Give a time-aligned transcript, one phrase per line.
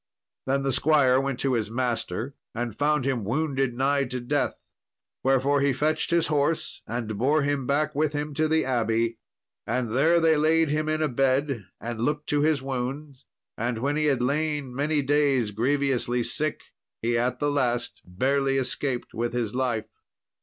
[0.47, 4.65] Then the squire went to his master, and found him wounded nigh to death,
[5.23, 9.19] wherefore he fetched his horse, and bore him back with him to the abbey.
[9.67, 13.95] And there they laid him in a bed, and looked to his wounds; and when
[13.95, 16.61] he had lain many days grievously sick,
[17.03, 19.85] he at the last barely escaped with his life.